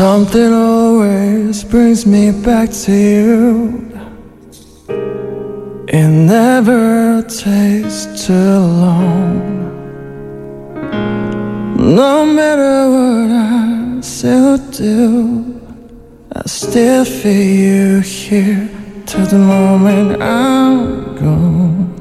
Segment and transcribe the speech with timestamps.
[0.00, 3.86] Something always brings me back to you.
[5.88, 9.36] It never takes too long.
[11.76, 15.60] No matter what I still do,
[16.32, 18.70] I still feel you here
[19.04, 21.92] till the moment I'm gone.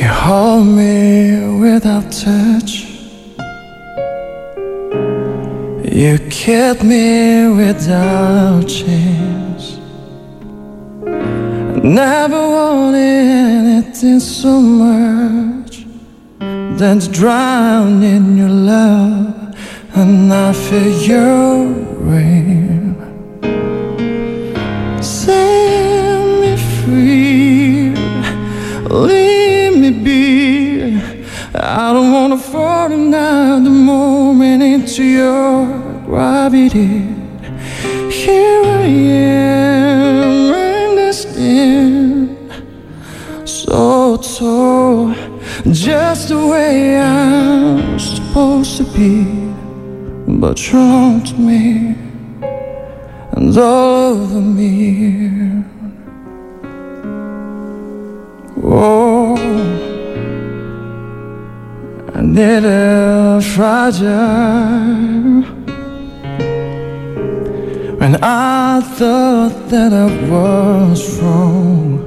[0.00, 2.39] You hold me without touch.
[5.92, 9.76] You kept me without chance.
[11.82, 15.84] Never wanted anything so much
[16.78, 19.56] than to drown in your love,
[19.96, 21.66] and I feel your
[22.06, 22.94] rain.
[25.02, 27.94] Set me free,
[28.88, 29.49] leave.
[31.52, 35.66] I don't wanna fall another moment into your
[36.04, 37.08] gravity.
[38.08, 42.36] Here I am, understand.
[43.44, 45.12] So tall,
[45.72, 49.24] just the way I'm supposed to be.
[50.38, 51.96] But you're to me
[53.32, 55.64] and all over me.
[62.32, 64.06] A fragile
[67.98, 71.98] When I thought that I was wrong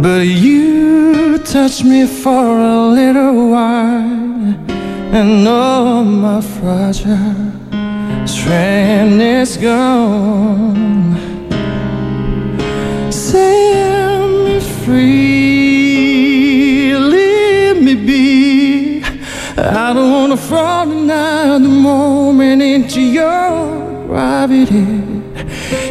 [0.00, 4.56] But you touched me for a little while
[5.12, 7.52] And all my fragile
[8.26, 11.17] strength is gone
[20.50, 24.86] Wanna another moment into your gravity.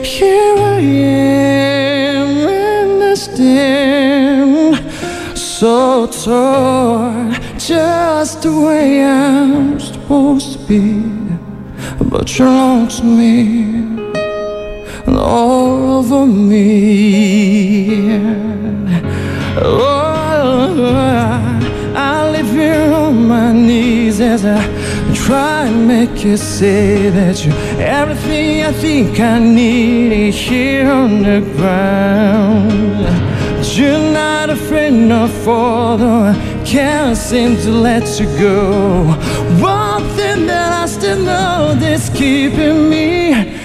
[0.03, 4.77] Here I am, in the understand.
[5.37, 11.03] So torn, just the way I'm supposed to be.
[12.09, 13.75] But you're on to me
[15.05, 16.61] and all over me.
[19.59, 19.96] Oh,
[24.45, 24.61] I
[25.13, 31.41] try and make you say that you're everything I think I need here on the
[31.55, 33.05] ground.
[33.57, 39.03] But you're not a friend or father, I can't seem to let you go.
[39.59, 43.56] One thing that I still know that's keeping me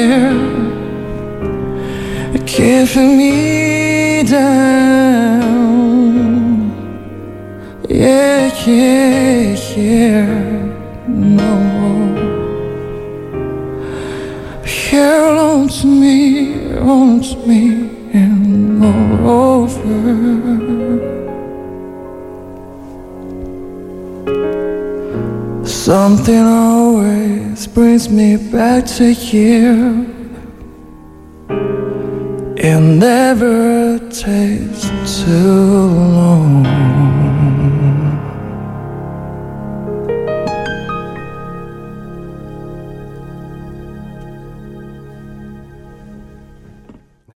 [0.00, 0.38] down.
[2.46, 5.50] Keeping me down.
[7.88, 10.26] Yeah, yeah, yeah.
[11.08, 11.52] No.
[14.64, 16.16] Here on to me,
[17.28, 17.62] to me,
[18.20, 20.00] and moreover.
[25.64, 26.46] Something
[27.00, 30.06] always brings me back to you.
[32.56, 34.82] It never takes
[35.24, 36.89] too long.